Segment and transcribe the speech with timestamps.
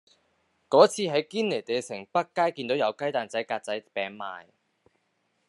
[0.67, 4.47] 嗰次喺堅尼地城北街見到有雞蛋仔格仔餅賣